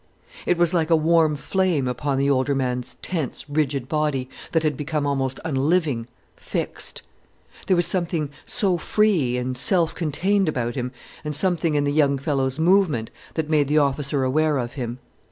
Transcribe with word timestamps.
It 0.47 0.57
was 0.57 0.73
like 0.73 0.89
a 0.89 0.95
warm 0.95 1.35
flame 1.35 1.87
upon 1.87 2.17
the 2.17 2.27
older 2.27 2.55
man's 2.55 2.97
tense, 3.03 3.47
rigid 3.47 3.87
body, 3.87 4.29
that 4.51 4.63
had 4.63 4.75
become 4.75 5.05
almost 5.05 5.39
unliving, 5.45 6.07
fixed. 6.35 7.03
There 7.67 7.75
was 7.75 7.85
something 7.85 8.31
so 8.43 8.79
free 8.79 9.37
and 9.37 9.55
self 9.55 9.93
contained 9.93 10.49
about 10.49 10.73
him, 10.73 10.91
and 11.23 11.35
something 11.35 11.75
in 11.75 11.83
the 11.83 11.93
young 11.93 12.17
fellow's 12.17 12.57
movement, 12.59 13.11
that 13.35 13.47
made 13.47 13.67
the 13.67 13.77
officer 13.77 14.23
aware 14.23 14.57
of 14.57 14.73
him. 14.73 14.97